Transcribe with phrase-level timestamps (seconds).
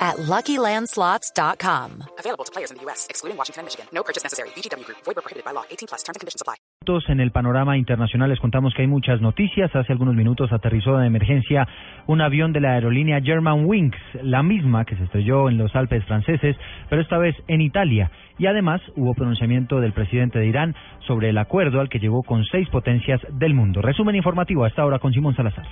[0.00, 2.04] at LuckyLandSlots.com.
[2.18, 3.86] Available to players in the U.S., excluding Washington and Michigan.
[3.92, 4.48] No purchase necessary.
[4.56, 4.98] VGW Group.
[5.04, 5.64] Void prohibited by law.
[5.70, 6.02] 18 plus.
[6.02, 6.56] Terms and conditions apply.
[7.08, 9.70] En el panorama internacional les contamos que hay muchas noticias.
[9.76, 11.68] Hace algunos minutos aterrizó de emergencia
[12.06, 16.56] un avión de la aerolínea Germanwings, la misma que se estrelló en los Alpes franceses,
[16.88, 18.10] pero esta vez en Italia.
[18.38, 20.74] Y además hubo pronunciamiento del presidente de Irán
[21.06, 23.82] sobre el acuerdo al que llegó con seis potencias del mundo.
[23.82, 25.66] Resumen informativo a esta hora con Simón Salazar.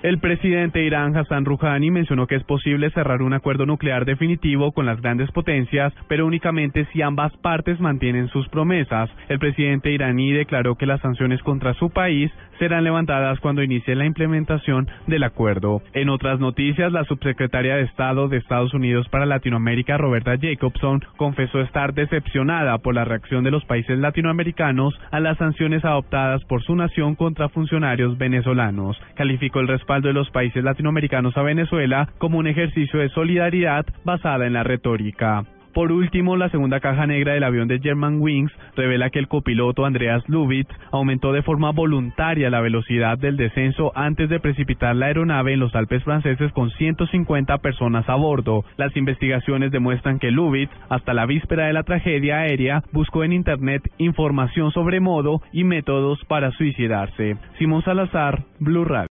[0.00, 4.70] El presidente de Irán, Hassan Rouhani, mencionó que es posible cerrar un acuerdo nuclear definitivo
[4.70, 9.10] con las grandes potencias, pero únicamente si ambas partes mantienen sus promesas.
[9.28, 12.30] El presidente iraní declaró que las sanciones contra su país
[12.60, 15.82] serán levantadas cuando inicie la implementación del acuerdo.
[15.94, 21.60] En otras noticias, la subsecretaria de Estado de Estados Unidos para Latinoamérica, Roberta Jacobson, confesó
[21.60, 26.76] estar decepcionada por la reacción de los países latinoamericanos a las sanciones adoptadas por su
[26.76, 28.96] nación contra funcionarios venezolanos.
[29.14, 34.46] Calificó el respaldo de los países latinoamericanos a Venezuela como un ejercicio de solidaridad basada
[34.46, 35.44] en la retórica.
[35.72, 40.22] Por último, la segunda caja negra del avión de Germanwings revela que el copiloto Andreas
[40.28, 45.60] Lubitz aumentó de forma voluntaria la velocidad del descenso antes de precipitar la aeronave en
[45.60, 48.64] los Alpes franceses con 150 personas a bordo.
[48.76, 53.82] Las investigaciones demuestran que Lubitz, hasta la víspera de la tragedia aérea, buscó en Internet
[53.96, 57.36] información sobre modo y métodos para suicidarse.
[57.58, 59.06] Simón Salazar, Blue Radio.